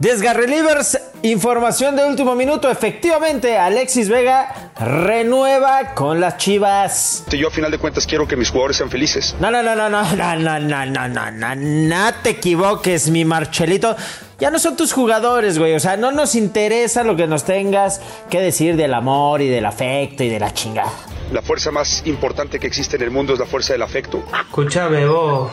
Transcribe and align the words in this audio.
Desgarrelivers, 0.00 0.98
información 1.20 1.94
de 1.94 2.06
último 2.06 2.34
minuto. 2.34 2.70
Efectivamente, 2.70 3.58
Alexis 3.58 4.08
Vega 4.08 4.72
renueva 4.80 5.94
con 5.94 6.20
las 6.20 6.38
Chivas. 6.38 7.24
Yo 7.30 7.48
a 7.48 7.50
final 7.50 7.70
de 7.70 7.76
cuentas 7.76 8.06
quiero 8.06 8.26
que 8.26 8.34
mis 8.34 8.48
jugadores 8.48 8.78
sean 8.78 8.88
felices. 8.88 9.36
No, 9.38 9.50
no, 9.50 9.62
no, 9.62 9.76
no, 9.76 9.90
no, 9.90 10.02
no, 10.16 10.36
no, 10.38 10.58
no, 10.58 10.86
no, 10.86 11.08
no, 11.08 11.30
no, 11.30 11.54
no 11.54 12.14
te 12.22 12.30
equivoques, 12.30 13.10
mi 13.10 13.26
Marchelito. 13.26 13.94
Ya 14.40 14.50
no 14.50 14.58
son 14.58 14.74
tus 14.74 14.92
jugadores, 14.94 15.58
güey. 15.58 15.74
O 15.74 15.80
sea, 15.80 15.98
no 15.98 16.12
nos 16.12 16.34
interesa 16.34 17.04
lo 17.04 17.14
que 17.14 17.26
nos 17.26 17.44
tengas 17.44 18.00
que 18.30 18.40
decir 18.40 18.76
del 18.76 18.94
amor 18.94 19.42
y 19.42 19.48
del 19.48 19.66
afecto 19.66 20.24
y 20.24 20.30
de 20.30 20.40
la 20.40 20.54
chingada. 20.54 20.90
La 21.30 21.42
fuerza 21.42 21.70
más 21.70 22.02
importante 22.06 22.58
que 22.58 22.66
existe 22.66 22.96
en 22.96 23.02
el 23.02 23.10
mundo 23.10 23.34
es 23.34 23.38
la 23.38 23.46
fuerza 23.46 23.74
del 23.74 23.82
afecto. 23.82 24.24
Escúchame 24.46 25.06
vos, 25.06 25.52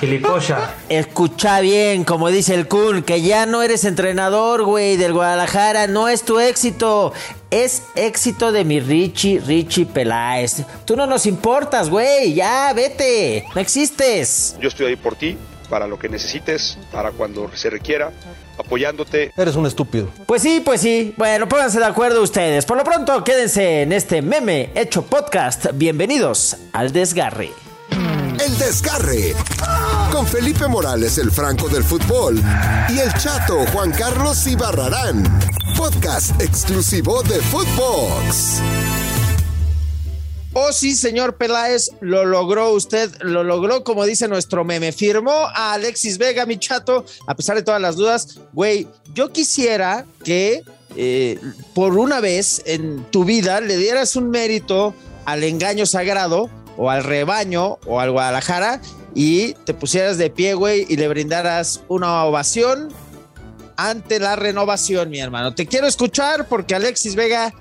gilipollas. 0.00 0.60
Escucha 0.88 1.60
bien, 1.60 2.04
como 2.04 2.28
dice 2.28 2.54
el 2.54 2.68
Kun, 2.68 3.02
que 3.02 3.22
ya 3.22 3.46
no 3.46 3.62
eres 3.62 3.84
entrenador, 3.84 4.64
güey, 4.64 4.96
del 4.96 5.14
Guadalajara. 5.14 5.86
No 5.86 6.08
es 6.08 6.22
tu 6.22 6.38
éxito. 6.38 7.12
Es 7.50 7.84
éxito 7.94 8.52
de 8.52 8.64
mi 8.64 8.80
Richie, 8.80 9.40
Richie 9.40 9.86
Peláez. 9.86 10.64
Tú 10.84 10.96
no 10.96 11.06
nos 11.06 11.24
importas, 11.24 11.88
güey. 11.88 12.34
Ya, 12.34 12.70
vete. 12.74 13.46
No 13.54 13.60
existes. 13.60 14.56
Yo 14.60 14.68
estoy 14.68 14.86
ahí 14.88 14.96
por 14.96 15.14
ti, 15.16 15.38
para 15.68 15.86
lo 15.86 15.98
que 15.98 16.08
necesites, 16.08 16.78
para 16.92 17.10
cuando 17.12 17.50
se 17.54 17.70
requiera 17.70 18.12
apoyándote. 18.58 19.32
Eres 19.36 19.56
un 19.56 19.66
estúpido. 19.66 20.08
Pues 20.26 20.42
sí, 20.42 20.62
pues 20.64 20.80
sí. 20.80 21.14
Bueno, 21.16 21.48
pónganse 21.48 21.78
de 21.78 21.84
acuerdo 21.86 22.22
ustedes. 22.22 22.64
Por 22.64 22.76
lo 22.76 22.84
pronto, 22.84 23.22
quédense 23.24 23.82
en 23.82 23.92
este 23.92 24.22
meme 24.22 24.70
hecho 24.74 25.02
podcast. 25.02 25.66
Bienvenidos 25.74 26.56
al 26.72 26.92
desgarre. 26.92 27.52
El 28.40 28.58
desgarre. 28.58 29.34
Con 30.12 30.26
Felipe 30.26 30.68
Morales, 30.68 31.18
el 31.18 31.30
Franco 31.30 31.68
del 31.68 31.84
fútbol. 31.84 32.40
Y 32.88 32.98
el 32.98 33.12
chato 33.14 33.64
Juan 33.72 33.90
Carlos 33.92 34.46
Ibarrarán. 34.46 35.24
Podcast 35.76 36.40
exclusivo 36.40 37.22
de 37.22 37.36
Footbox. 37.40 38.62
Oh, 40.60 40.72
sí, 40.72 40.96
señor 40.96 41.36
Peláez, 41.36 41.92
lo 42.00 42.24
logró 42.24 42.72
usted, 42.72 43.12
lo 43.20 43.44
logró, 43.44 43.84
como 43.84 44.04
dice 44.04 44.26
nuestro 44.26 44.64
meme. 44.64 44.90
Firmó 44.90 45.46
a 45.54 45.74
Alexis 45.74 46.18
Vega, 46.18 46.46
mi 46.46 46.58
chato, 46.58 47.04
a 47.28 47.36
pesar 47.36 47.54
de 47.54 47.62
todas 47.62 47.80
las 47.80 47.94
dudas. 47.94 48.40
Güey, 48.52 48.88
yo 49.14 49.30
quisiera 49.32 50.04
que 50.24 50.64
eh, 50.96 51.38
por 51.74 51.96
una 51.96 52.18
vez 52.18 52.60
en 52.66 53.04
tu 53.04 53.24
vida 53.24 53.60
le 53.60 53.76
dieras 53.76 54.16
un 54.16 54.30
mérito 54.30 54.94
al 55.26 55.44
engaño 55.44 55.86
sagrado 55.86 56.50
o 56.76 56.90
al 56.90 57.04
rebaño 57.04 57.78
o 57.86 58.00
al 58.00 58.10
Guadalajara 58.10 58.80
y 59.14 59.52
te 59.64 59.74
pusieras 59.74 60.18
de 60.18 60.28
pie, 60.28 60.54
güey, 60.54 60.86
y 60.88 60.96
le 60.96 61.06
brindaras 61.06 61.82
una 61.86 62.24
ovación 62.24 62.88
ante 63.76 64.18
la 64.18 64.34
renovación, 64.34 65.08
mi 65.08 65.20
hermano. 65.20 65.54
Te 65.54 65.68
quiero 65.68 65.86
escuchar 65.86 66.48
porque 66.48 66.74
Alexis 66.74 67.14
Vega 67.14 67.54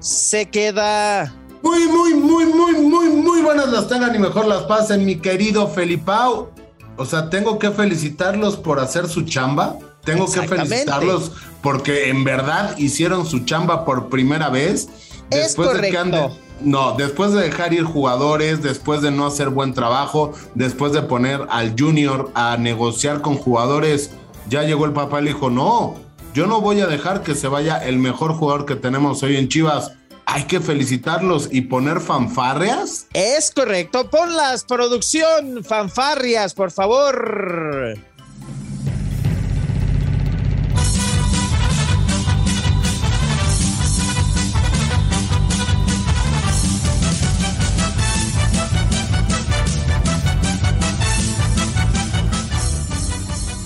se 0.00 0.48
queda 0.48 1.37
muy, 1.62 1.86
muy, 1.86 2.14
muy, 2.14 2.46
muy, 2.46 2.72
muy, 2.72 3.08
muy 3.08 3.42
buenas 3.42 3.70
las 3.70 3.88
tengan 3.88 4.14
y 4.14 4.18
mejor 4.18 4.46
las 4.46 4.62
pasen, 4.62 5.04
mi 5.04 5.16
querido 5.16 5.68
Felipao. 5.68 6.50
O 6.96 7.04
sea, 7.04 7.30
tengo 7.30 7.58
que 7.58 7.70
felicitarlos 7.70 8.56
por 8.56 8.80
hacer 8.80 9.08
su 9.08 9.22
chamba. 9.22 9.76
Tengo 10.04 10.30
que 10.30 10.42
felicitarlos 10.42 11.32
porque 11.62 12.08
en 12.08 12.24
verdad 12.24 12.76
hicieron 12.78 13.26
su 13.26 13.40
chamba 13.40 13.84
por 13.84 14.08
primera 14.08 14.48
vez. 14.48 14.88
Después 15.30 15.80
de 15.80 15.90
que 15.90 15.98
ande, 15.98 16.30
no, 16.60 16.92
después 16.92 17.32
de 17.32 17.42
dejar 17.42 17.74
ir 17.74 17.84
jugadores, 17.84 18.62
después 18.62 19.02
de 19.02 19.10
no 19.10 19.26
hacer 19.26 19.50
buen 19.50 19.74
trabajo, 19.74 20.32
después 20.54 20.92
de 20.92 21.02
poner 21.02 21.46
al 21.50 21.74
Junior 21.78 22.30
a 22.34 22.56
negociar 22.56 23.20
con 23.20 23.36
jugadores, 23.36 24.10
ya 24.48 24.62
llegó 24.62 24.86
el 24.86 24.92
papá 24.92 25.20
y 25.20 25.24
le 25.24 25.34
dijo, 25.34 25.50
no, 25.50 25.96
yo 26.34 26.46
no 26.46 26.60
voy 26.60 26.80
a 26.80 26.86
dejar 26.86 27.22
que 27.22 27.34
se 27.34 27.48
vaya 27.48 27.76
el 27.76 27.98
mejor 27.98 28.32
jugador 28.32 28.64
que 28.64 28.76
tenemos 28.76 29.22
hoy 29.22 29.36
en 29.36 29.48
Chivas 29.48 29.92
hay 30.30 30.44
que 30.44 30.60
felicitarlos 30.60 31.48
y 31.50 31.62
poner 31.62 32.00
fanfarrias. 32.00 33.06
Es 33.14 33.50
correcto, 33.50 34.10
ponlas, 34.10 34.62
producción, 34.64 35.64
fanfarrias, 35.64 36.52
por 36.52 36.70
favor. 36.70 37.96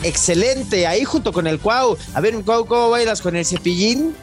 Excelente, 0.05 0.87
ahí 0.87 1.05
junto 1.05 1.33
con 1.33 1.49
el 1.49 1.59
Cuau. 1.59 1.97
A 2.15 2.21
ver, 2.21 2.35
Cuau, 2.45 2.67
¿cómo 2.67 2.91
bailas 2.91 3.21
con 3.21 3.35
el 3.35 3.45
cepillín? 3.45 4.15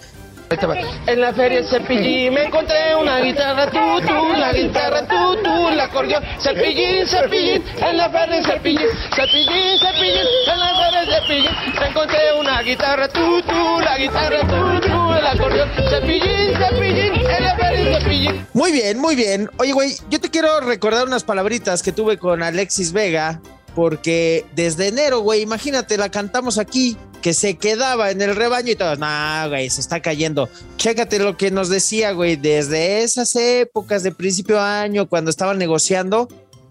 En 0.51 1.21
la 1.21 1.31
feria 1.31 1.63
Cepillín 1.63 2.33
me 2.33 2.45
encontré 2.45 2.95
una 2.99 3.19
guitarra 3.19 3.69
tú, 3.69 4.01
tú, 4.01 4.35
la 4.35 4.51
guitarra 4.51 5.07
tú, 5.07 5.35
tú, 5.43 5.69
la 5.75 5.83
acordeón. 5.83 6.23
Cepillín, 6.39 7.05
Cepillín, 7.05 7.63
en 7.77 7.97
la 7.97 8.09
feria 8.09 8.43
Cepillín, 8.43 8.87
Cepillín, 9.15 9.77
Cepillín, 9.77 10.25
en 10.51 10.59
la 10.59 10.75
feria 10.75 11.19
Cepillín. 11.21 11.51
Me 11.79 11.87
encontré 11.89 12.33
una 12.39 12.61
guitarra 12.63 13.07
tú, 13.09 13.41
tú, 13.43 13.79
la 13.79 13.95
guitarra 13.99 14.39
tú, 14.41 14.87
tú, 14.87 15.13
el 15.13 15.27
acordeón. 15.27 15.69
Cepillín, 15.87 16.55
Cepillín, 16.57 17.13
en 17.29 17.43
la 17.43 17.55
feria 17.55 17.99
Cepillín. 17.99 18.47
Muy 18.53 18.71
bien, 18.71 18.99
muy 18.99 19.16
bien. 19.16 19.51
Oye, 19.57 19.71
güey, 19.73 19.97
yo 20.09 20.19
te 20.19 20.31
quiero 20.31 20.61
recordar 20.61 21.05
unas 21.05 21.23
palabritas 21.23 21.83
que 21.83 21.91
tuve 21.91 22.17
con 22.17 22.41
Alexis 22.41 22.91
Vega 22.91 23.39
porque 23.75 24.47
desde 24.55 24.87
enero, 24.87 25.19
güey, 25.19 25.41
imagínate, 25.41 25.95
la 25.97 26.09
cantamos 26.09 26.57
aquí 26.57 26.97
que 27.22 27.34
se 27.34 27.57
quedaba 27.57 28.12
en 28.12 28.22
el 28.22 28.35
rebaño 28.35 28.72
y 28.72 28.75
todo, 28.75 28.96
no, 28.96 29.50
güey, 29.50 29.69
se 29.69 29.81
está 29.81 30.02
cayendo. 30.02 30.50
Chécate 30.78 31.19
lo 31.19 31.38
que 31.38 31.52
nos 31.52 31.69
decía, 31.69 32.12
güey, 32.12 32.35
desde 32.35 33.03
esas 33.03 33.35
épocas 33.35 34.03
de 34.03 34.12
principio 34.12 34.56
de 34.56 34.62
año, 34.62 35.09
cuando 35.09 35.29
estaban 35.29 35.58
negociando 35.58 36.28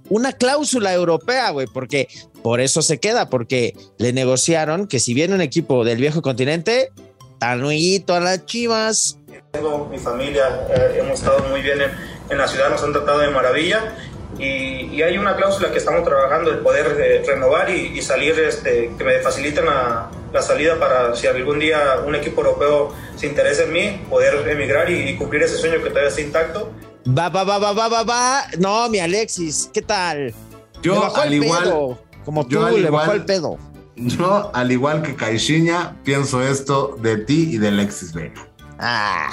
una 0.08 0.32
cláusula 0.32 0.92
europea, 0.92 1.50
güey, 1.50 1.66
porque 1.66 2.08
por 2.42 2.60
eso 2.60 2.82
se 2.82 2.98
queda, 2.98 3.28
porque 3.28 3.74
le 3.98 4.12
negociaron 4.12 4.86
que 4.86 5.00
si 5.00 5.14
viene 5.14 5.34
un 5.34 5.42
equipo 5.42 5.84
del 5.84 5.98
viejo 5.98 6.22
continente, 6.22 6.90
tanuito 7.38 8.14
a 8.14 8.20
las 8.20 8.46
chivas. 8.46 9.18
Mi 9.90 9.98
familia, 9.98 10.66
eh, 10.70 10.98
hemos 11.00 11.20
estado 11.20 11.48
muy 11.48 11.60
bien 11.62 11.80
en, 11.80 11.90
en 12.30 12.38
la 12.38 12.48
ciudad, 12.48 12.70
nos 12.70 12.82
han 12.82 12.92
tratado 12.92 13.20
de 13.20 13.30
maravilla 13.30 13.94
y, 14.38 15.02
hay 15.02 15.18
una 15.18 15.36
cláusula 15.36 15.70
que 15.72 15.78
estamos 15.78 16.04
trabajando, 16.04 16.50
el 16.50 16.58
poder 16.58 16.96
eh, 17.00 17.22
renovar 17.26 17.70
y, 17.70 18.00
salir, 18.02 18.38
este, 18.38 18.92
que 18.96 19.04
me 19.04 19.18
faciliten 19.20 19.64
la, 20.32 20.42
salida 20.42 20.78
para 20.78 21.14
si 21.14 21.26
algún 21.26 21.58
día 21.58 21.78
un 22.06 22.14
equipo 22.14 22.42
europeo 22.42 22.92
se 23.16 23.26
interesa 23.26 23.64
en 23.64 23.72
mí, 23.72 24.00
poder 24.08 24.46
emigrar 24.48 24.90
y, 24.90 25.16
cumplir 25.16 25.42
ese 25.42 25.56
sueño 25.56 25.82
que 25.82 25.88
todavía 25.88 26.08
está 26.08 26.20
intacto. 26.20 26.72
Va, 27.06 27.28
va, 27.28 27.44
va, 27.44 27.58
va, 27.58 27.72
va, 27.72 27.88
va, 27.88 28.02
va. 28.02 28.44
No, 28.58 28.88
mi 28.88 28.98
Alexis, 28.98 29.70
¿qué 29.72 29.82
tal? 29.82 30.34
Yo, 30.82 31.16
al 31.16 31.34
igual. 31.34 31.98
Como 32.24 32.46
tú, 32.46 32.60
le 32.76 32.90
bajó 32.90 33.12
el 33.12 33.24
pedo. 33.24 33.58
Yo, 33.96 34.50
al 34.54 34.70
igual 34.70 35.02
que 35.02 35.16
Caixinha, 35.16 35.96
pienso 36.04 36.42
esto 36.42 36.96
de 37.00 37.16
ti 37.16 37.54
y 37.54 37.58
de 37.58 37.68
Alexis 37.68 38.12
Vega. 38.12 38.46
Ah. 38.78 39.30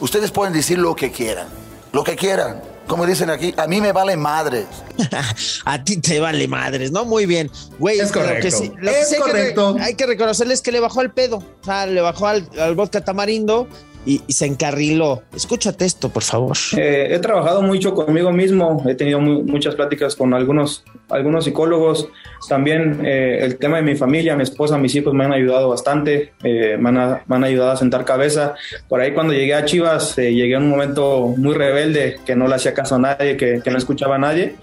Ustedes 0.00 0.30
pueden 0.30 0.52
decir 0.54 0.78
lo 0.78 0.96
que 0.96 1.12
quieran, 1.12 1.46
lo 1.92 2.02
que 2.02 2.16
quieran 2.16 2.62
como 2.90 3.06
dicen 3.06 3.30
aquí, 3.30 3.54
a 3.56 3.68
mí 3.68 3.80
me 3.80 3.92
vale 3.92 4.16
madres. 4.16 4.66
a 5.64 5.84
ti 5.84 5.98
te 5.98 6.18
vale 6.18 6.48
madres, 6.48 6.90
¿no? 6.90 7.04
Muy 7.04 7.24
bien. 7.24 7.48
Güey, 7.78 8.00
es 8.00 8.10
correcto. 8.10 8.48
es 8.48 9.16
correcto. 9.16 9.76
hay 9.80 9.94
que 9.94 10.06
reconocerles 10.06 10.60
que 10.60 10.72
le 10.72 10.80
bajó 10.80 11.00
el 11.00 11.12
pedo. 11.12 11.36
O 11.36 11.64
sea, 11.64 11.86
le 11.86 12.00
bajó 12.00 12.26
al, 12.26 12.50
al 12.58 12.74
vodka 12.74 13.04
tamarindo 13.04 13.68
y, 14.06 14.20
se 14.28 14.46
encarriló. 14.46 15.22
Escúchate 15.34 15.84
esto, 15.84 16.08
por 16.08 16.22
favor. 16.22 16.56
Eh, 16.76 17.08
he 17.10 17.18
trabajado 17.18 17.62
mucho 17.62 17.94
conmigo 17.94 18.32
mismo, 18.32 18.82
he 18.88 18.94
tenido 18.94 19.20
muchas 19.20 19.74
pláticas 19.74 20.16
con 20.16 20.32
algunos, 20.34 20.84
algunos 21.08 21.44
psicólogos. 21.44 22.08
También 22.48 23.04
eh, 23.04 23.40
el 23.42 23.58
tema 23.58 23.76
de 23.76 23.82
mi 23.82 23.96
familia, 23.96 24.36
mi 24.36 24.42
esposa, 24.42 24.78
mis 24.78 24.94
hijos 24.94 25.12
me 25.12 25.24
han 25.24 25.32
ayudado 25.32 25.68
bastante, 25.68 26.32
eh, 26.42 26.76
me, 26.78 26.88
han, 26.88 27.44
ayudado 27.44 27.72
a 27.72 27.76
sentar 27.76 28.04
cabeza. 28.04 28.54
Por 28.88 29.00
ahí 29.00 29.12
cuando 29.12 29.34
llegué 29.34 29.54
a 29.54 29.64
Chivas, 29.64 30.16
llegué 30.16 30.54
a 30.54 30.58
un 30.58 30.70
momento 30.70 31.34
muy 31.36 31.54
rebelde, 31.54 32.18
que 32.24 32.34
no 32.34 32.48
le 32.48 32.54
hacía 32.54 32.72
caso 32.72 32.94
a 32.94 32.98
nadie, 32.98 33.36
que, 33.36 33.60
que 33.62 33.70
no 33.70 33.78
escuchaba 33.78 34.16
a 34.16 34.18
nadie. 34.18 34.54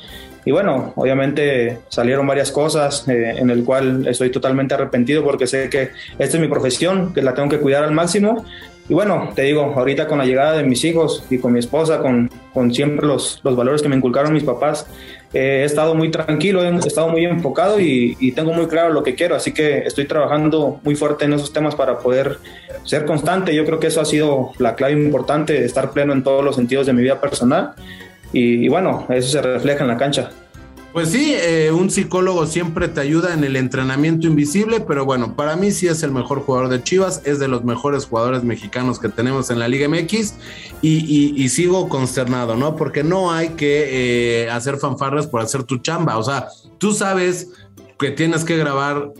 Y 0.45 0.51
bueno, 0.51 0.93
obviamente 0.95 1.79
salieron 1.89 2.25
varias 2.25 2.53
cosas 2.53 3.05
en 3.09 3.49
el 3.49 3.65
cual 3.65 4.07
estoy 4.07 4.29
totalmente 4.29 4.75
arrepentido 4.75 5.21
porque 5.21 5.45
sé 5.45 5.69
que 5.69 5.89
esta 6.17 6.37
es 6.37 6.39
mi 6.39 6.47
profesión, 6.47 7.13
que 7.13 7.21
la 7.21 7.33
tengo 7.33 7.49
que 7.49 7.59
cuidar 7.59 7.83
al 7.83 7.91
máximo 7.91 8.45
y 8.89 8.93
bueno, 8.93 9.29
te 9.35 9.41
digo, 9.43 9.73
ahorita 9.75 10.07
con 10.07 10.17
la 10.17 10.25
llegada 10.25 10.57
de 10.57 10.63
mis 10.63 10.83
hijos 10.85 11.23
y 11.29 11.39
con 11.39 11.51
mi 11.51 11.59
esposa, 11.59 11.99
con, 11.99 12.29
con 12.53 12.73
siempre 12.73 13.05
los, 13.05 13.41
los 13.43 13.55
valores 13.55 13.81
que 13.81 13.89
me 13.89 13.97
inculcaron 13.97 14.31
mis 14.31 14.43
papás, 14.43 14.87
eh, 15.33 15.59
he 15.61 15.63
estado 15.65 15.93
muy 15.93 16.09
tranquilo, 16.09 16.63
he 16.63 16.87
estado 16.87 17.09
muy 17.09 17.25
enfocado 17.25 17.81
y, 17.81 18.31
tengo 18.31 18.53
muy 18.53 18.67
claro 18.67 18.93
lo 18.93 19.03
que 19.03 19.13
quiero, 19.13 19.35
así 19.35 19.53
que 19.53 19.79
estoy 19.79 20.05
trabajando 20.05 20.79
muy 20.83 20.95
fuerte 20.95 21.25
en 21.25 21.33
esos 21.33 21.51
temas 21.51 21.75
para 21.75 21.97
poder 21.99 22.37
ser 22.83 23.05
constante. 23.05 23.53
Yo 23.53 23.65
creo 23.65 23.79
que 23.79 23.87
eso 23.87 23.99
ha 23.99 24.05
sido 24.05 24.51
la 24.57 24.75
clave 24.75 24.93
importante, 24.93 25.65
estar 25.65 25.91
pleno 25.91 26.13
en 26.13 26.23
todos 26.23 26.43
los 26.43 26.55
sentidos 26.55 26.85
de 26.85 26.93
mi 26.93 27.01
vida 27.01 27.19
personal 27.19 27.73
y, 28.31 28.65
y 28.65 28.69
bueno, 28.69 29.05
eso 29.09 29.27
se 29.29 29.41
refleja 29.41 29.83
en 29.83 29.89
la 29.89 29.97
cancha. 29.97 30.31
Pues 30.93 31.11
sí, 31.11 31.33
eh, 31.35 31.71
un 31.71 31.91
psicólogo 31.91 32.47
siempre 32.47 32.87
te 32.87 33.01
ayuda 33.01 33.33
en 33.33 33.43
el 33.43 33.55
entrenamiento 33.55 34.25
invisible, 34.25 34.79
pero 34.79 35.05
bueno, 35.05 35.35
para 35.35 35.55
mí 35.55 35.71
sí 35.71 35.87
es 35.87 36.01
el 36.01 36.11
mejor 36.11 36.41
jugador 36.41 36.69
de 36.69 36.81
Chivas, 36.81 37.21
es 37.23 37.39
de 37.39 37.47
los 37.47 37.63
mejores 37.63 38.05
jugadores 38.05 38.43
mexicanos 38.43 38.97
que 38.97 39.09
tenemos 39.09 39.51
en 39.51 39.59
la 39.59 39.67
Liga 39.67 39.87
MX 39.87 40.33
y, 40.81 41.49
sigo 41.49 41.87
consternado, 41.89 42.55
¿no? 42.55 42.75
Porque 42.75 43.03
no 43.03 43.31
hay 43.31 43.49
que 43.49 44.45
eh, 44.45 44.49
hacer 44.49 44.77
fanfarras 44.77 45.27
por 45.27 45.41
hacer 45.41 45.63
tu 45.63 45.77
chamba, 45.77 46.17
o 46.17 46.23
sea, 46.23 46.47
tú 46.77 46.93
sabes 46.93 47.49
que 47.99 48.11
tienes 48.11 48.43
que 48.43 48.57
grabar 48.57 49.11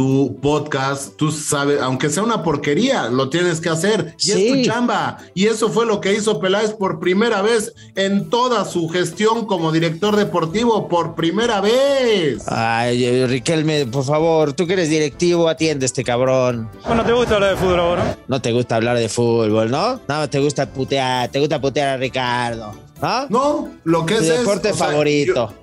tu 0.00 0.38
podcast, 0.40 1.14
tú 1.18 1.30
sabes, 1.30 1.78
aunque 1.82 2.08
sea 2.08 2.22
una 2.22 2.42
porquería, 2.42 3.10
lo 3.10 3.28
tienes 3.28 3.60
que 3.60 3.68
hacer 3.68 4.14
y 4.24 4.30
es 4.30 4.48
tu 4.48 4.62
chamba. 4.62 5.18
Y 5.34 5.44
eso 5.48 5.68
fue 5.68 5.84
lo 5.84 6.00
que 6.00 6.14
hizo 6.14 6.40
Peláez 6.40 6.70
por 6.72 6.98
primera 7.00 7.42
vez 7.42 7.74
en 7.96 8.30
toda 8.30 8.64
su 8.64 8.88
gestión 8.88 9.44
como 9.44 9.70
director 9.72 10.16
deportivo, 10.16 10.88
por 10.88 11.14
primera 11.14 11.60
vez. 11.60 12.42
Ay, 12.46 13.26
Riquelme, 13.26 13.84
por 13.84 14.04
favor, 14.04 14.54
tú 14.54 14.66
que 14.66 14.72
eres 14.72 14.88
directivo, 14.88 15.50
atiende 15.50 15.84
a 15.84 15.88
este 15.88 16.02
cabrón. 16.02 16.70
Bueno, 16.86 17.04
¿te 17.04 17.12
gusta 17.12 17.34
hablar 17.34 17.50
de 17.50 17.56
fútbol 17.58 17.80
ahora? 17.80 18.16
No 18.26 18.40
te 18.40 18.52
gusta 18.52 18.76
hablar 18.76 18.96
de 18.96 19.08
fútbol, 19.10 19.70
¿no? 19.70 20.00
No, 20.08 20.30
te 20.30 20.38
gusta 20.38 20.64
putear, 20.64 21.28
te 21.28 21.40
gusta 21.40 21.60
putear 21.60 21.88
a 21.88 21.96
Ricardo, 21.98 22.72
¿no? 23.02 23.26
No, 23.28 23.68
lo 23.84 24.06
que 24.06 24.14
Tu 24.14 24.22
es 24.22 24.30
es, 24.30 24.38
deporte 24.38 24.70
o 24.70 24.74
sea, 24.74 24.86
favorito. 24.86 25.50
yo- 25.50 25.59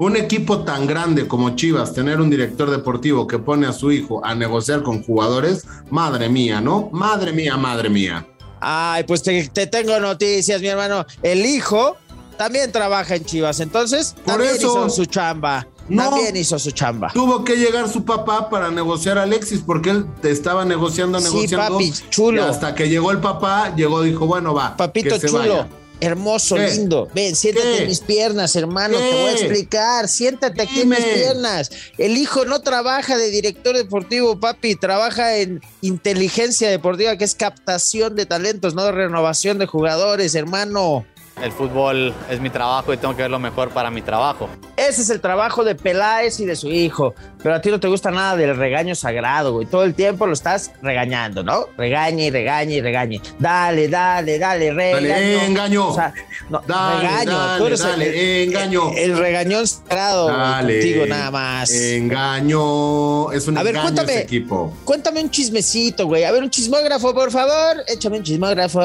un 0.00 0.16
equipo 0.16 0.60
tan 0.64 0.86
grande 0.86 1.28
como 1.28 1.50
Chivas, 1.56 1.92
tener 1.92 2.20
un 2.20 2.30
director 2.30 2.70
deportivo 2.70 3.26
que 3.26 3.38
pone 3.38 3.66
a 3.66 3.72
su 3.72 3.92
hijo 3.92 4.24
a 4.24 4.34
negociar 4.34 4.82
con 4.82 5.02
jugadores, 5.02 5.64
madre 5.90 6.28
mía, 6.30 6.60
¿no? 6.60 6.88
Madre 6.90 7.32
mía, 7.32 7.56
madre 7.58 7.90
mía. 7.90 8.26
Ay, 8.60 9.04
pues 9.04 9.22
te, 9.22 9.46
te 9.48 9.66
tengo 9.66 10.00
noticias, 10.00 10.60
mi 10.60 10.68
hermano. 10.68 11.04
El 11.22 11.44
hijo 11.44 11.96
también 12.38 12.72
trabaja 12.72 13.14
en 13.16 13.24
Chivas, 13.26 13.60
entonces 13.60 14.14
Por 14.24 14.34
también 14.34 14.56
eso. 14.56 14.86
hizo 14.86 14.88
su 14.90 15.04
chamba. 15.04 15.66
No. 15.90 16.08
También 16.10 16.36
hizo 16.36 16.58
su 16.58 16.70
chamba. 16.70 17.10
Tuvo 17.12 17.44
que 17.44 17.56
llegar 17.56 17.88
su 17.88 18.04
papá 18.04 18.48
para 18.48 18.70
negociar 18.70 19.18
a 19.18 19.24
Alexis, 19.24 19.60
porque 19.66 19.90
él 19.90 20.06
estaba 20.22 20.64
negociando, 20.64 21.18
Sí, 21.20 21.24
negociando. 21.26 21.72
papi, 21.74 21.92
chulo. 22.10 22.40
Y 22.42 22.44
hasta 22.48 22.74
que 22.74 22.88
llegó 22.88 23.10
el 23.10 23.18
papá, 23.18 23.74
llegó, 23.76 24.00
dijo, 24.02 24.24
bueno, 24.26 24.54
va. 24.54 24.76
Papito 24.76 25.14
que 25.16 25.20
se 25.20 25.26
chulo, 25.26 25.38
vaya. 25.40 25.68
Hermoso, 26.00 26.56
¿Qué? 26.56 26.70
lindo. 26.70 27.08
Ven, 27.14 27.36
siéntate 27.36 27.76
¿Qué? 27.76 27.82
en 27.82 27.88
mis 27.88 28.00
piernas, 28.00 28.56
hermano. 28.56 28.98
¿Qué? 28.98 29.04
Te 29.04 29.16
voy 29.16 29.28
a 29.28 29.32
explicar. 29.32 30.08
Siéntate 30.08 30.62
aquí 30.62 30.80
en 30.80 30.88
mis 30.88 30.98
piernas. 30.98 31.70
El 31.98 32.16
hijo 32.16 32.44
no 32.44 32.60
trabaja 32.60 33.16
de 33.16 33.30
director 33.30 33.76
deportivo, 33.76 34.38
papi. 34.38 34.76
Trabaja 34.76 35.36
en 35.36 35.60
inteligencia 35.80 36.70
deportiva, 36.70 37.16
que 37.16 37.24
es 37.24 37.34
captación 37.34 38.16
de 38.16 38.26
talentos, 38.26 38.74
no 38.74 38.84
de 38.84 38.92
renovación 38.92 39.58
de 39.58 39.66
jugadores, 39.66 40.34
hermano. 40.34 41.06
El 41.42 41.52
fútbol 41.52 42.12
es 42.30 42.38
mi 42.40 42.50
trabajo 42.50 42.92
y 42.92 42.96
tengo 42.98 43.16
que 43.16 43.22
ver 43.22 43.30
lo 43.30 43.38
mejor 43.38 43.70
para 43.70 43.90
mi 43.90 44.02
trabajo. 44.02 44.48
Ese 44.76 45.00
es 45.02 45.10
el 45.10 45.20
trabajo 45.20 45.64
de 45.64 45.74
Peláez 45.74 46.38
y 46.40 46.44
de 46.44 46.54
su 46.54 46.68
hijo. 46.68 47.14
Pero 47.42 47.54
a 47.54 47.60
ti 47.62 47.70
no 47.70 47.80
te 47.80 47.88
gusta 47.88 48.10
nada 48.10 48.36
del 48.36 48.54
regaño 48.56 48.94
sagrado, 48.94 49.54
güey. 49.54 49.66
Todo 49.66 49.84
el 49.84 49.94
tiempo 49.94 50.26
lo 50.26 50.34
estás 50.34 50.72
regañando, 50.82 51.42
¿no? 51.42 51.66
Regañe 51.78 52.26
y 52.26 52.30
regañe 52.30 52.74
y 52.74 52.80
regañe. 52.82 53.22
Dale, 53.38 53.88
dale, 53.88 54.38
dale, 54.38 54.72
regaño. 54.74 55.08
Dale, 55.08 55.46
engaño. 55.46 55.88
O 55.88 55.94
sea, 55.94 56.12
no, 56.50 56.62
Dale, 56.66 57.08
regaño. 57.08 57.38
dale, 57.38 57.58
Tú 57.58 57.66
eres 57.66 57.80
el- 57.80 57.88
dale, 57.90 58.44
engaño. 58.44 58.90
El, 58.94 59.16
regañón 59.18 59.66
sagrado 59.66 60.24
güey, 60.26 60.36
Dale. 60.36 60.74
contigo 60.80 61.06
nada 61.06 61.30
más. 61.30 61.70
Engaño. 61.70 63.32
Es 63.32 63.48
un 63.48 63.56
A 63.56 63.62
ver, 63.62 63.70
engaño 63.76 63.82
cuéntame. 63.84 64.12
ese 64.12 64.22
equipo. 64.22 64.74
Cuéntame 64.84 65.22
un 65.22 65.30
chismecito, 65.30 66.06
güey. 66.06 66.24
A 66.24 66.32
ver, 66.32 66.42
un 66.42 66.50
chismógrafo, 66.50 67.14
por 67.14 67.30
favor. 67.30 67.82
Échame 67.86 68.18
un 68.18 68.24
chismógrafo. 68.24 68.80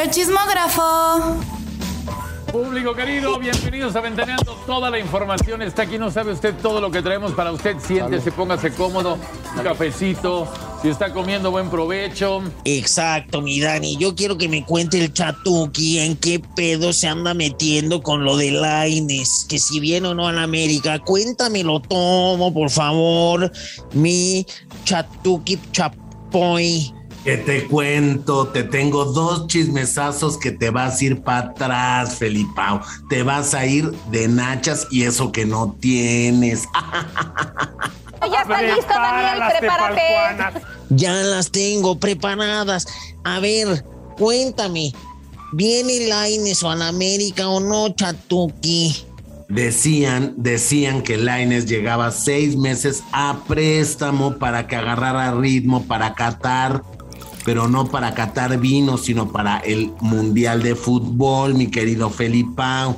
El 0.00 0.10
chismógrafo. 0.10 1.36
Público 2.50 2.94
querido, 2.94 3.38
bienvenidos 3.38 3.94
a 3.96 4.00
Ventaneando. 4.00 4.54
Toda 4.66 4.88
la 4.88 4.98
información 4.98 5.60
está 5.60 5.82
aquí. 5.82 5.98
No 5.98 6.10
sabe 6.10 6.32
usted 6.32 6.54
todo 6.62 6.80
lo 6.80 6.90
que 6.90 7.02
traemos 7.02 7.32
para 7.32 7.52
usted. 7.52 7.76
Siéntese, 7.86 8.32
póngase 8.32 8.72
cómodo. 8.72 9.18
Un 9.54 9.62
cafecito. 9.62 10.50
Si 10.80 10.88
está 10.88 11.12
comiendo, 11.12 11.50
buen 11.50 11.68
provecho. 11.68 12.42
Exacto, 12.64 13.42
mi 13.42 13.60
Dani. 13.60 13.98
Yo 13.98 14.14
quiero 14.14 14.38
que 14.38 14.48
me 14.48 14.64
cuente 14.64 15.04
el 15.04 15.12
Chatuki 15.12 15.98
en 15.98 16.16
qué 16.16 16.40
pedo 16.40 16.94
se 16.94 17.06
anda 17.06 17.34
metiendo 17.34 18.02
con 18.02 18.24
lo 18.24 18.38
de 18.38 18.52
Laines, 18.52 19.44
que 19.50 19.58
si 19.58 19.80
viene 19.80 20.08
o 20.08 20.14
no 20.14 20.28
a 20.28 20.32
la 20.32 20.44
América. 20.44 20.98
Cuéntamelo 21.00 21.80
todo, 21.80 22.50
por 22.54 22.70
favor. 22.70 23.52
Mi 23.92 24.46
Chatuki 24.84 25.58
Chapoy. 25.72 26.99
Que 27.24 27.36
te 27.36 27.66
cuento, 27.66 28.48
te 28.48 28.64
tengo 28.64 29.04
dos 29.04 29.46
chismesazos 29.46 30.38
que 30.38 30.52
te 30.52 30.70
vas 30.70 31.00
a 31.00 31.04
ir 31.04 31.22
para 31.22 31.48
atrás, 31.48 32.16
Felipao. 32.16 32.80
Te 33.10 33.22
vas 33.22 33.52
a 33.54 33.66
ir 33.66 33.90
de 34.10 34.26
nachas 34.26 34.86
y 34.90 35.02
eso 35.02 35.30
que 35.30 35.44
no 35.44 35.76
tienes. 35.80 36.64
Ya 38.20 38.42
está 38.42 38.60
listo, 38.60 38.92
Daniel, 38.94 39.42
prepárate. 39.58 40.62
Ya 40.90 41.14
las 41.14 41.50
tengo 41.50 41.98
preparadas. 41.98 42.86
A 43.24 43.40
ver, 43.40 43.82
cuéntame. 44.18 44.92
¿Viene 45.52 46.06
Laines 46.06 46.62
o 46.62 46.70
a 46.70 46.76
la 46.76 46.88
América 46.88 47.48
o 47.48 47.60
no, 47.60 47.88
Chatuki? 47.94 49.04
Decían, 49.48 50.34
decían 50.36 51.02
que 51.02 51.16
Laines 51.16 51.66
llegaba 51.66 52.12
seis 52.12 52.56
meses 52.56 53.02
a 53.12 53.36
préstamo 53.48 54.38
para 54.38 54.68
que 54.68 54.76
agarrara 54.76 55.32
ritmo 55.32 55.82
para 55.86 56.14
Qatar, 56.14 56.84
pero 57.50 57.66
no 57.66 57.86
para 57.86 58.14
Qatar 58.14 58.58
vino, 58.58 58.96
sino 58.96 59.32
para 59.32 59.58
el 59.58 59.90
Mundial 60.00 60.62
de 60.62 60.76
Fútbol, 60.76 61.54
mi 61.54 61.66
querido 61.66 62.08
Felipao. 62.08 62.96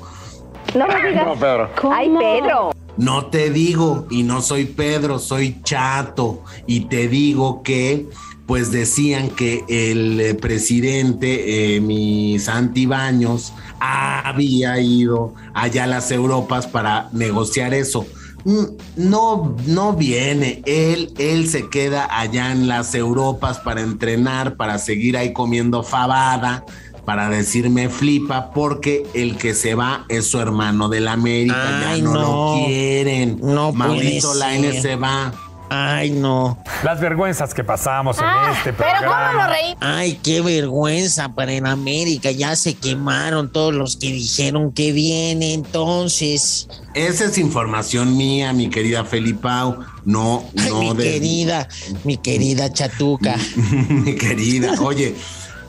No 0.74 0.86
me 0.88 1.08
digas. 1.08 1.24
No, 1.24 1.34
Pedro. 1.36 1.70
Ay, 1.90 2.10
Pedro. 2.10 2.72
No 2.98 3.26
te 3.28 3.48
digo, 3.48 4.06
y 4.10 4.24
no 4.24 4.42
soy 4.42 4.66
Pedro, 4.66 5.18
soy 5.18 5.62
Chato, 5.62 6.42
y 6.66 6.80
te 6.80 7.08
digo 7.08 7.62
que, 7.62 8.10
pues 8.44 8.70
decían 8.70 9.30
que 9.30 9.64
el 9.70 10.20
eh, 10.20 10.34
presidente, 10.34 11.76
eh, 11.76 11.80
mi 11.80 12.38
Santi 12.38 12.84
Baños, 12.84 13.54
había 13.80 14.78
ido 14.82 15.32
allá 15.54 15.84
a 15.84 15.86
las 15.86 16.10
Europas 16.10 16.66
para 16.66 17.08
negociar 17.12 17.72
eso. 17.72 18.04
No, 18.44 19.56
no 19.66 19.92
viene, 19.92 20.62
él, 20.66 21.12
él 21.18 21.48
se 21.48 21.68
queda 21.68 22.08
allá 22.10 22.50
en 22.52 22.66
las 22.66 22.94
Europas 22.94 23.60
para 23.60 23.82
entrenar, 23.82 24.56
para 24.56 24.78
seguir 24.78 25.16
ahí 25.16 25.32
comiendo 25.32 25.82
fabada, 25.82 26.64
para 27.04 27.28
decirme 27.28 27.88
flipa, 27.88 28.50
porque 28.52 29.04
el 29.14 29.36
que 29.36 29.54
se 29.54 29.74
va 29.74 30.04
es 30.08 30.26
su 30.26 30.38
hermano 30.38 30.88
del 30.88 31.08
América, 31.08 31.88
Ay, 31.90 32.00
ya 32.00 32.04
no, 32.04 32.12
no. 32.14 32.20
lo 32.20 32.66
quieren. 32.66 33.38
No 33.42 33.72
Maurito 33.72 34.32
ser. 34.32 34.38
Lainez 34.38 34.82
se 34.82 34.96
va. 34.96 35.32
Ay, 35.74 36.10
no. 36.10 36.62
Las 36.84 37.00
vergüenzas 37.00 37.54
que 37.54 37.64
pasamos 37.64 38.18
en 38.18 38.24
Ah, 38.26 38.52
este 38.58 38.74
pero 38.74 38.90
¿cómo 38.98 39.00
programa. 39.10 39.46
lo 39.46 39.52
reí? 39.54 39.74
Ay, 39.80 40.20
qué 40.22 40.42
vergüenza 40.42 41.30
para 41.34 41.52
en 41.54 41.66
América. 41.66 42.30
Ya 42.30 42.54
se 42.56 42.74
quemaron 42.74 43.50
todos 43.50 43.72
los 43.72 43.96
que 43.96 44.08
dijeron 44.12 44.72
que 44.72 44.92
viene 44.92 45.54
entonces. 45.54 46.68
Esa 46.92 47.24
es 47.24 47.38
información 47.38 48.18
mía, 48.18 48.52
mi 48.52 48.68
querida 48.68 49.04
Felipao. 49.06 49.78
No, 50.04 50.44
Ay, 50.58 50.68
no 50.68 50.80
mi 50.80 50.94
de. 50.94 51.04
querida, 51.12 51.68
mi 52.04 52.18
querida 52.18 52.70
Chatuca. 52.70 53.36
mi 53.88 54.14
querida. 54.16 54.74
Oye, 54.82 55.14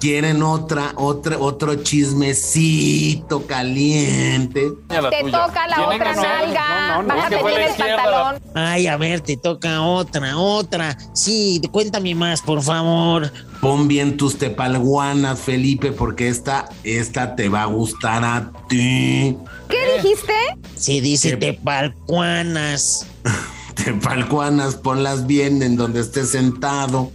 ¿quieren 0.03 0.43
otra, 0.43 0.91
otra, 0.97 1.37
otro 1.39 1.75
chismecito 1.75 3.47
caliente? 3.47 4.73
Te 4.89 5.31
toca 5.31 5.65
la 5.65 5.87
otra 5.87 6.13
nalga. 6.13 7.01
Bájate 7.07 7.37
bien 7.41 7.61
el 7.61 7.75
pantalón. 7.77 8.41
Ay, 8.53 8.87
a 8.87 8.97
ver, 8.97 9.21
te 9.21 9.37
toca 9.37 9.81
otra, 9.81 10.37
otra. 10.37 10.97
Sí, 11.13 11.61
cuéntame 11.71 12.15
más, 12.15 12.41
por 12.41 12.61
favor. 12.61 13.31
Pon 13.61 13.87
bien 13.87 14.17
tus 14.17 14.37
tepalguanas, 14.37 15.39
Felipe, 15.39 15.93
porque 15.93 16.27
esta, 16.27 16.67
esta 16.83 17.37
te 17.37 17.47
va 17.47 17.61
a 17.61 17.67
gustar 17.67 18.25
a 18.25 18.51
ti. 18.67 19.37
¿Qué 19.69 20.01
dijiste? 20.01 20.33
Se 20.75 20.99
dice 20.99 21.29
¿Qué? 21.29 21.53
tepalcuanas. 21.53 23.07
Tepalguanas, 23.75 24.75
ponlas 24.75 25.27
bien 25.27 25.63
en 25.63 25.77
donde 25.77 26.01
estés 26.01 26.31
sentado. 26.31 27.09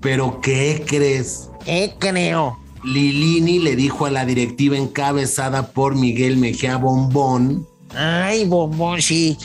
Pero, 0.00 0.40
¿qué 0.40 0.82
crees? 0.84 1.48
¿Qué 1.64 1.94
creo? 1.98 2.58
Lilini 2.84 3.58
le 3.60 3.76
dijo 3.76 4.06
a 4.06 4.10
la 4.10 4.24
directiva 4.24 4.76
encabezada 4.76 5.68
por 5.68 5.94
Miguel 5.94 6.36
Mejía 6.36 6.76
Bombón 6.76 7.66
Ay, 7.94 8.44
bombón, 8.46 9.00
sí. 9.02 9.36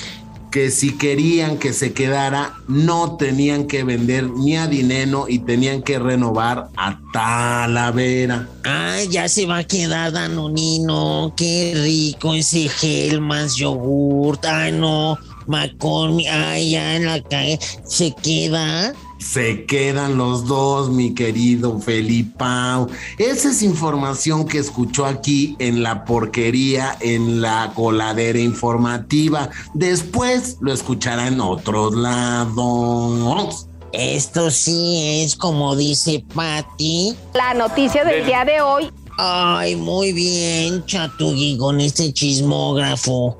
que 0.51 0.71
si 0.71 0.97
querían 0.97 1.57
que 1.57 1.73
se 1.73 1.91
quedara, 1.93 2.53
no 2.67 3.17
tenían 3.17 3.67
que 3.67 3.83
vender 3.83 4.29
ni 4.29 4.55
a 4.55 4.67
Dineno 4.67 5.25
y 5.27 5.39
tenían 5.39 5.83
que 5.83 5.99
renovar 5.99 6.69
a 6.77 6.97
Talavera. 7.11 8.47
Ay, 8.63 9.09
ya 9.09 9.27
se 9.27 9.45
va 9.45 9.57
a 9.59 9.63
quedar 9.65 10.13
Danonino. 10.13 11.33
Qué 11.35 11.73
rico 11.75 12.33
ese 12.33 12.69
Hellmann's 12.81 13.55
yogurt. 13.57 14.45
Ay, 14.45 14.71
no. 14.71 15.17
McCormick. 15.47 16.27
Ay, 16.31 16.71
ya 16.71 16.95
en 16.95 17.05
la 17.05 17.21
calle. 17.21 17.59
Se 17.85 18.13
queda. 18.13 18.93
Se 19.27 19.65
quedan 19.65 20.17
los 20.17 20.45
dos, 20.45 20.89
mi 20.89 21.13
querido 21.13 21.79
Felipao. 21.79 22.87
Esa 23.17 23.49
es 23.49 23.61
información 23.61 24.47
que 24.47 24.57
escuchó 24.57 25.05
aquí 25.05 25.57
en 25.59 25.83
la 25.83 26.05
porquería, 26.05 26.97
en 27.01 27.41
la 27.41 27.73
coladera 27.75 28.39
informativa. 28.39 29.49
Después 29.73 30.57
lo 30.61 30.71
escuchará 30.71 31.27
en 31.27 31.41
otros 31.41 31.93
lados. 31.93 33.67
Esto 33.91 34.49
sí 34.49 35.21
es 35.21 35.35
como 35.35 35.75
dice 35.75 36.23
Patty. 36.33 37.13
La 37.33 37.53
noticia 37.53 38.05
del 38.05 38.25
día 38.25 38.45
de 38.45 38.61
hoy. 38.61 38.89
Ay, 39.17 39.75
muy 39.75 40.13
bien, 40.13 40.85
Chatugui, 40.85 41.57
con 41.57 41.81
este 41.81 42.13
chismógrafo. 42.13 43.37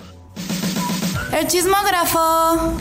El 1.32 1.48
chismógrafo. 1.48 2.74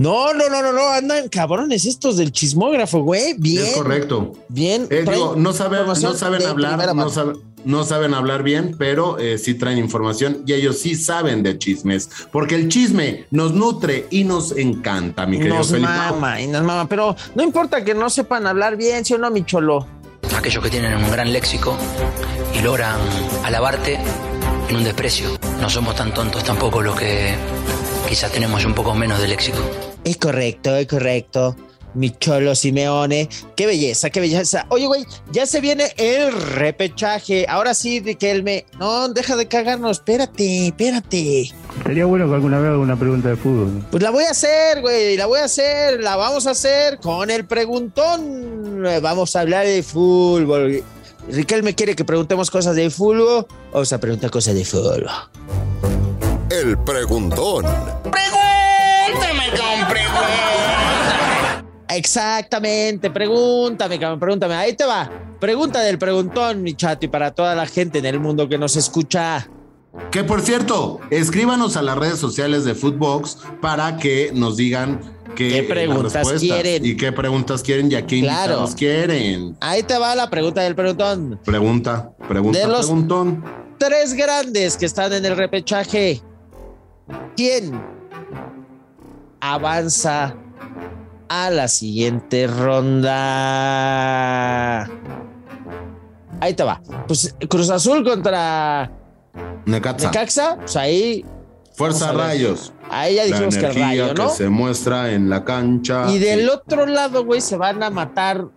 No, 0.00 0.32
no, 0.32 0.48
no, 0.48 0.62
no, 0.62 0.72
no, 0.72 0.88
andan 0.88 1.28
cabrones 1.28 1.84
estos 1.84 2.16
del 2.16 2.32
chismógrafo, 2.32 3.02
güey. 3.02 3.34
Bien. 3.36 3.66
Es 3.66 3.74
correcto. 3.74 4.32
Bien. 4.48 4.86
Eh, 4.88 5.04
digo, 5.06 5.34
no 5.36 5.52
saben, 5.52 5.86
no 5.86 5.94
saben 5.94 6.42
hablar, 6.46 6.94
no 6.96 7.10
saben, 7.10 7.36
no 7.66 7.84
saben 7.84 8.14
hablar 8.14 8.42
bien, 8.42 8.76
pero 8.78 9.18
eh, 9.18 9.36
sí 9.36 9.52
traen 9.52 9.76
información 9.76 10.42
y 10.46 10.54
ellos 10.54 10.78
sí 10.78 10.94
saben 10.94 11.42
de 11.42 11.58
chismes, 11.58 12.08
porque 12.32 12.54
el 12.54 12.68
chisme 12.68 13.26
nos 13.30 13.52
nutre 13.52 14.06
y 14.10 14.24
nos 14.24 14.56
encanta, 14.56 15.26
mi 15.26 15.36
querido 15.36 15.56
Nos 15.56 15.68
Felipao. 15.68 16.14
mama 16.14 16.40
y 16.40 16.46
nos 16.46 16.62
mama, 16.62 16.88
pero 16.88 17.14
no 17.34 17.42
importa 17.42 17.84
que 17.84 17.94
no 17.94 18.08
sepan 18.08 18.46
hablar 18.46 18.78
bien, 18.78 19.04
¿sí 19.04 19.12
o 19.12 19.18
no, 19.18 19.30
mi 19.30 19.44
cholo? 19.44 19.86
aquellos 20.34 20.64
que 20.64 20.70
tienen 20.70 20.96
un 20.96 21.10
gran 21.10 21.30
léxico 21.30 21.76
y 22.54 22.62
logran 22.62 22.98
alabarte 23.44 23.98
en 24.70 24.76
un 24.76 24.84
desprecio. 24.84 25.28
No 25.60 25.68
somos 25.68 25.94
tan 25.96 26.14
tontos 26.14 26.42
tampoco 26.44 26.80
los 26.80 26.98
que 26.98 27.34
quizás 28.10 28.32
tenemos 28.32 28.64
un 28.64 28.74
poco 28.74 28.92
menos 28.92 29.20
de 29.20 29.28
léxico. 29.28 29.58
Es 30.02 30.16
correcto, 30.16 30.74
es 30.74 30.88
correcto. 30.88 31.54
Mi 31.94 32.10
cholo 32.10 32.56
Simeone. 32.56 33.28
Qué 33.54 33.66
belleza, 33.66 34.10
qué 34.10 34.18
belleza. 34.18 34.66
Oye, 34.68 34.88
güey, 34.88 35.06
ya 35.30 35.46
se 35.46 35.60
viene 35.60 35.92
el 35.96 36.32
repechaje. 36.32 37.46
Ahora 37.48 37.72
sí, 37.72 38.00
Riquelme. 38.00 38.66
No, 38.80 39.08
deja 39.10 39.36
de 39.36 39.46
cagarnos. 39.46 39.98
Espérate, 39.98 40.66
espérate. 40.66 41.52
Sería 41.86 42.04
bueno 42.06 42.28
que 42.28 42.34
alguna 42.34 42.58
vez 42.58 42.70
haga 42.70 42.78
una 42.78 42.98
pregunta 42.98 43.28
de 43.28 43.36
fútbol. 43.36 43.84
Pues 43.92 44.02
la 44.02 44.10
voy 44.10 44.24
a 44.24 44.30
hacer, 44.30 44.80
güey. 44.80 45.16
La 45.16 45.26
voy 45.26 45.38
a 45.38 45.44
hacer. 45.44 46.00
La 46.00 46.16
vamos 46.16 46.48
a 46.48 46.50
hacer 46.50 46.98
con 46.98 47.30
el 47.30 47.46
preguntón. 47.46 48.82
Vamos 49.02 49.36
a 49.36 49.40
hablar 49.40 49.66
de 49.66 49.84
fútbol. 49.84 50.82
Riquelme 51.28 51.76
quiere 51.76 51.94
que 51.94 52.04
preguntemos 52.04 52.50
cosas 52.50 52.74
de 52.74 52.90
fútbol. 52.90 53.46
Vamos 53.72 53.92
a 53.92 53.98
preguntar 53.98 54.30
cosas 54.30 54.56
de 54.56 54.64
fútbol. 54.64 55.06
El 56.50 56.76
preguntón. 56.78 57.64
Pregúntame 58.02 59.50
con 59.50 59.88
preguntas. 59.88 61.64
Exactamente, 61.90 63.10
pregúntame, 63.10 63.98
cabrón, 63.98 64.20
pregúntame. 64.20 64.54
Ahí 64.54 64.74
te 64.74 64.84
va. 64.84 65.10
Pregunta 65.40 65.80
del 65.80 65.98
preguntón, 65.98 66.62
mi 66.62 66.74
chato, 66.74 67.06
y 67.06 67.08
para 67.08 67.32
toda 67.32 67.54
la 67.54 67.66
gente 67.66 67.98
en 67.98 68.06
el 68.06 68.20
mundo 68.20 68.48
que 68.48 68.58
nos 68.58 68.76
escucha. 68.76 69.48
Que 70.10 70.22
por 70.24 70.40
cierto, 70.40 71.00
escríbanos 71.10 71.76
a 71.76 71.82
las 71.82 71.96
redes 71.96 72.18
sociales 72.18 72.64
de 72.64 72.74
Footbox 72.74 73.38
para 73.60 73.96
que 73.96 74.30
nos 74.34 74.56
digan 74.56 75.00
qué, 75.34 75.48
¿Qué 75.48 75.62
preguntas 75.64 76.12
respuestas 76.12 76.40
quieren? 76.42 76.84
y 76.86 76.96
qué 76.96 77.10
preguntas 77.12 77.62
quieren 77.62 77.90
y 77.90 77.94
a 77.96 78.06
qué 78.06 78.20
Claro. 78.20 78.42
invitados 78.52 78.74
quieren. 78.76 79.56
Ahí 79.60 79.82
te 79.82 79.98
va 79.98 80.14
la 80.14 80.30
pregunta 80.30 80.62
del 80.62 80.74
preguntón. 80.76 81.40
Pregunta, 81.44 82.10
pregunta, 82.28 82.58
De 82.58 82.66
los- 82.66 82.86
preguntón. 82.86 83.44
Tres 83.78 84.12
grandes 84.14 84.76
que 84.76 84.86
están 84.86 85.12
en 85.12 85.24
el 85.24 85.36
repechaje. 85.36 86.20
¿Quién 87.40 87.72
avanza 89.40 90.34
a 91.30 91.48
la 91.48 91.68
siguiente 91.68 92.46
ronda? 92.46 93.16
Ahí 96.38 96.52
te 96.54 96.62
va. 96.62 96.82
Pues 97.06 97.34
Cruz 97.48 97.70
Azul 97.70 98.04
contra 98.04 98.90
Necaxa. 99.64 100.08
Necaxa, 100.08 100.56
pues 100.58 100.76
ahí. 100.76 101.24
Fuerza. 101.72 102.12
Rayos. 102.12 102.74
Ahí 102.90 103.14
ya 103.14 103.24
dijimos 103.24 103.54
la 103.54 103.60
que 103.60 103.66
el 103.68 103.72
energía 103.78 103.86
rayo, 104.04 104.14
¿no? 104.22 104.28
que 104.28 104.34
se 104.36 104.50
muestra 104.50 105.12
en 105.12 105.30
la 105.30 105.42
cancha. 105.42 106.10
Y 106.10 106.18
del 106.18 106.40
Sí. 106.40 106.48
otro 106.48 106.84
lado, 106.84 107.24
güey, 107.24 107.40
se 107.40 107.56
van 107.56 107.82
a 107.82 107.88
matar 107.88 108.48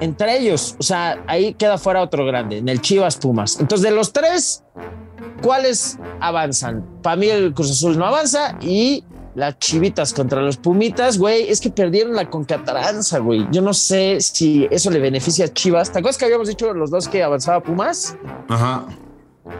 entre 0.00 0.38
ellos. 0.38 0.76
O 0.78 0.82
sea, 0.82 1.22
ahí 1.26 1.54
queda 1.54 1.78
fuera 1.78 2.02
otro 2.02 2.24
grande, 2.26 2.58
en 2.58 2.68
el 2.68 2.80
Chivas 2.80 3.16
Pumas. 3.16 3.58
Entonces, 3.60 3.88
de 3.88 3.94
los 3.94 4.12
tres, 4.12 4.64
¿cuáles 5.42 5.98
avanzan? 6.20 6.84
Para 7.02 7.16
mí 7.16 7.28
el 7.28 7.54
Cruz 7.54 7.70
Azul 7.70 7.98
no 7.98 8.06
avanza 8.06 8.58
y 8.60 9.04
las 9.34 9.58
Chivitas 9.58 10.12
contra 10.14 10.40
los 10.42 10.56
Pumitas, 10.56 11.18
güey, 11.18 11.48
es 11.48 11.60
que 11.60 11.70
perdieron 11.70 12.14
la 12.14 12.30
concatranza, 12.30 13.18
güey. 13.18 13.46
Yo 13.50 13.62
no 13.62 13.74
sé 13.74 14.20
si 14.20 14.68
eso 14.70 14.90
le 14.90 15.00
beneficia 15.00 15.46
a 15.46 15.48
Chivas. 15.48 15.90
¿Te 15.90 15.98
acuerdas 15.98 16.18
que 16.18 16.24
habíamos 16.24 16.48
dicho 16.48 16.72
los 16.72 16.90
dos 16.90 17.08
que 17.08 17.22
avanzaba 17.22 17.62
Pumas? 17.62 18.16
Ajá. 18.48 18.86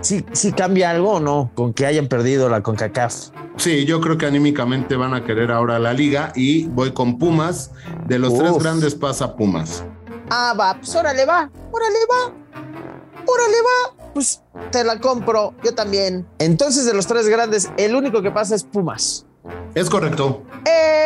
Sí, 0.00 0.24
sí 0.32 0.52
cambia 0.52 0.90
algo 0.90 1.14
o 1.14 1.20
no 1.20 1.50
con 1.54 1.74
que 1.74 1.84
hayan 1.86 2.06
perdido 2.06 2.48
la 2.48 2.62
CONCACAF. 2.62 3.30
Sí, 3.56 3.84
yo 3.84 4.00
creo 4.00 4.16
que 4.16 4.26
anímicamente 4.26 4.96
van 4.96 5.14
a 5.14 5.24
querer 5.24 5.52
ahora 5.52 5.78
la 5.78 5.92
liga 5.92 6.32
y 6.34 6.64
voy 6.66 6.92
con 6.92 7.18
Pumas. 7.18 7.72
De 8.06 8.18
los 8.18 8.34
tres 8.36 8.56
grandes 8.58 8.94
pasa 8.94 9.36
Pumas. 9.36 9.84
Ah, 10.30 10.54
va, 10.58 10.74
pues 10.74 10.94
órale 10.94 11.24
va, 11.24 11.50
órale 11.70 11.98
va, 12.10 12.32
órale 13.26 13.56
va. 13.62 14.10
Pues 14.14 14.42
te 14.70 14.84
la 14.84 15.00
compro, 15.00 15.54
yo 15.62 15.74
también. 15.74 16.26
Entonces, 16.38 16.84
de 16.86 16.94
los 16.94 17.06
tres 17.06 17.28
grandes, 17.28 17.70
el 17.76 17.94
único 17.94 18.22
que 18.22 18.30
pasa 18.30 18.54
es 18.54 18.64
Pumas. 18.64 19.26
Es 19.74 19.90
correcto. 19.90 20.42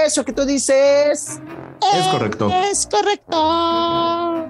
Eso 0.05 0.25
que 0.25 0.33
tú 0.33 0.45
dices. 0.45 1.41
Es 1.95 2.07
correcto. 2.11 2.51
Es 2.71 2.87
correcto. 2.87 4.47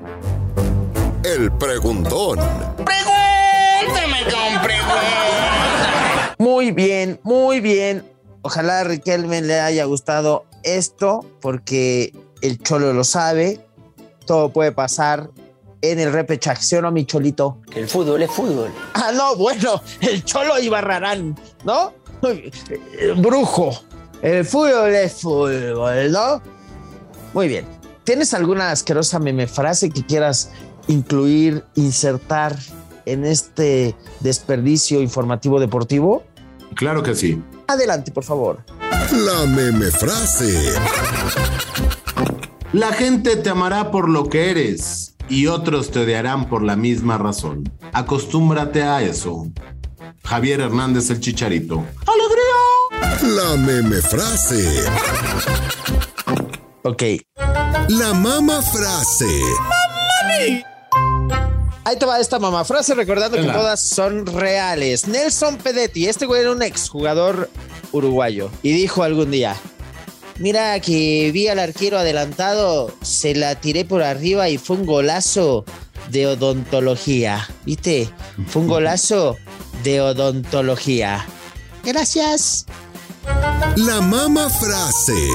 El 1.22 1.52
preguntón. 1.52 2.38
Pregúntame 2.84 4.24
con. 4.24 4.68
Muy 6.38 6.70
bien, 6.70 7.20
muy 7.24 7.60
bien. 7.60 8.04
Ojalá 8.42 8.80
a 8.80 8.84
Riquelme 8.84 9.42
le 9.42 9.60
haya 9.60 9.84
gustado 9.84 10.46
esto, 10.62 11.24
porque 11.40 12.12
el 12.42 12.62
Cholo 12.62 12.92
lo 12.92 13.04
sabe. 13.04 13.67
Todo 14.28 14.50
puede 14.50 14.72
pasar 14.72 15.30
en 15.80 15.98
el 15.98 16.12
repechaje, 16.12 16.62
¿sí 16.62 16.76
o 16.76 16.82
no, 16.82 16.92
mi 16.92 17.06
Cholito? 17.06 17.62
Que 17.70 17.80
el 17.80 17.88
fútbol 17.88 18.20
es 18.20 18.30
fútbol. 18.30 18.70
Ah, 18.92 19.10
no, 19.10 19.36
bueno, 19.36 19.80
el 20.02 20.22
Cholo 20.22 20.58
y 20.58 20.68
Barrarán, 20.68 21.34
¿no? 21.64 21.94
Brujo. 23.16 23.70
El 24.20 24.44
fútbol 24.44 24.94
es 24.94 25.14
fútbol, 25.14 26.12
¿no? 26.12 26.42
Muy 27.32 27.48
bien. 27.48 27.64
¿Tienes 28.04 28.34
alguna 28.34 28.70
asquerosa 28.70 29.18
meme 29.18 29.46
frase 29.46 29.88
que 29.88 30.04
quieras 30.04 30.50
incluir, 30.88 31.64
insertar 31.74 32.54
en 33.06 33.24
este 33.24 33.96
desperdicio 34.20 35.00
informativo 35.00 35.58
deportivo? 35.58 36.22
Claro 36.74 37.02
que 37.02 37.14
sí. 37.14 37.42
Adelante, 37.66 38.12
por 38.12 38.24
favor. 38.24 38.62
La 39.10 39.46
meme 39.46 39.90
frase. 39.90 40.74
La 42.74 42.92
gente 42.92 43.36
te 43.36 43.48
amará 43.48 43.90
por 43.90 44.10
lo 44.10 44.28
que 44.28 44.50
eres 44.50 45.14
y 45.28 45.46
otros 45.46 45.90
te 45.90 46.00
odiarán 46.00 46.50
por 46.50 46.62
la 46.62 46.76
misma 46.76 47.16
razón. 47.16 47.64
Acostúmbrate 47.94 48.82
a 48.82 49.00
eso. 49.00 49.46
Javier 50.22 50.60
Hernández 50.60 51.08
el 51.08 51.20
Chicharito. 51.20 51.82
La 53.22 53.56
meme 53.56 54.02
frase. 54.02 54.84
Ok. 56.82 57.02
La 57.88 58.12
mama 58.12 58.60
frase. 58.60 59.40
Ahí 61.84 61.98
te 61.98 62.04
va 62.04 62.20
esta 62.20 62.38
mamá 62.38 62.66
frase 62.66 62.94
recordando 62.94 63.38
que 63.38 63.44
todas 63.44 63.80
son 63.80 64.26
reales. 64.26 65.08
Nelson 65.08 65.56
Pedetti, 65.56 66.06
este 66.06 66.26
güey 66.26 66.42
era 66.42 66.52
un 66.52 66.62
exjugador 66.62 67.48
uruguayo 67.92 68.50
y 68.62 68.72
dijo 68.72 69.02
algún 69.02 69.30
día, 69.30 69.56
mira 70.38 70.78
que 70.80 71.30
vi 71.32 71.48
al 71.48 71.58
arquero 71.58 71.98
adelantado, 71.98 72.92
se 73.02 73.34
la 73.34 73.54
tiré 73.60 73.84
por 73.84 74.02
arriba 74.02 74.48
y 74.48 74.58
fue 74.58 74.76
un 74.76 74.86
golazo 74.86 75.64
de 76.10 76.26
odontología, 76.26 77.48
¿viste? 77.64 78.08
Fue 78.46 78.62
un 78.62 78.68
golazo 78.76 79.36
de 79.82 80.00
odontología. 80.00 81.26
Gracias. 81.84 82.66
La 83.76 84.00
mama 84.00 84.48
frase. 84.50 85.28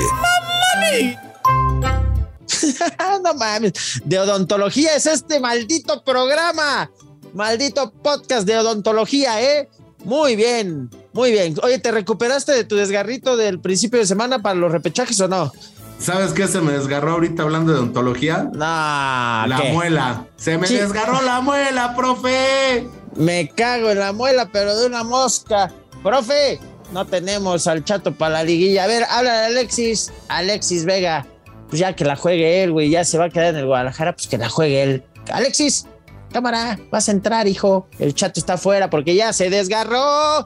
no 3.24 3.33
mames. 3.36 4.01
De 4.03 4.19
odontología 4.19 4.95
es 4.95 5.05
este 5.05 5.39
maldito 5.39 6.03
programa. 6.03 6.91
Maldito 7.33 7.91
podcast 7.91 8.45
de 8.45 8.57
odontología, 8.57 9.41
¿eh? 9.41 9.69
Muy 10.03 10.36
bien, 10.36 10.89
muy 11.13 11.32
bien. 11.32 11.55
Oye, 11.63 11.79
¿te 11.79 11.91
recuperaste 11.91 12.51
de 12.51 12.63
tu 12.63 12.75
desgarrito 12.75 13.38
del 13.38 13.60
principio 13.60 14.00
de 14.00 14.05
semana 14.05 14.41
para 14.41 14.55
los 14.55 14.72
repechajes 14.72 15.20
o 15.22 15.27
no? 15.27 15.51
¿Sabes 16.00 16.34
qué 16.34 16.48
se 16.48 16.60
me 16.60 16.74
desgarró 16.74 17.12
ahorita 17.13 17.43
hablando 17.43 17.72
de 17.72 17.79
odontología? 17.79 18.50
No, 18.51 18.60
La 18.60 19.60
¿qué? 19.62 19.72
muela. 19.72 20.25
Se 20.36 20.58
me 20.58 20.67
Sí. 20.67 20.75
desgarró 20.75 21.22
la 21.22 21.39
muela, 21.41 21.96
profe. 21.96 22.88
Me 23.15 23.48
cago 23.50 23.91
en 23.91 24.00
la 24.00 24.12
muela, 24.12 24.50
pero 24.51 24.75
de 24.77 24.88
una 24.88 25.03
mosca. 25.03 25.72
Profe, 26.01 26.60
no 26.91 27.05
tenemos 27.05 27.67
al 27.67 27.86
chato 27.86 28.13
para 28.13 28.34
la 28.34 28.43
liguilla. 28.43 28.84
A 28.84 28.88
ver, 28.88 29.03
habla 29.10 29.41
de 29.41 29.46
Alexis. 29.46 30.12
Alexis 30.27 30.84
Vega. 30.86 31.25
pues 31.70 31.79
ya 31.79 31.96
que 31.96 32.05
la 32.05 32.15
juegue 32.15 32.63
él, 32.63 32.72
güey, 32.72 32.89
ya 32.91 33.03
se 33.03 33.17
va 33.17 33.25
a 33.25 33.29
quedar 33.29 33.48
en 33.48 33.55
el 33.55 33.65
Guadalajara, 33.65 34.13
pues 34.13 34.27
que 34.27 34.38
la 34.38 34.48
juegue 34.48 34.84
él. 34.84 35.03
Alexis, 35.32 35.88
cámara, 36.32 36.77
vas 36.91 37.08
a 37.10 37.12
entrar, 37.13 37.48
hijo. 37.48 37.88
El 37.98 38.13
chato 38.13 38.39
está 38.39 38.53
afuera 38.55 38.91
porque 38.91 39.15
ya 39.15 39.34
se 39.34 39.50
desgarró. 39.50 40.46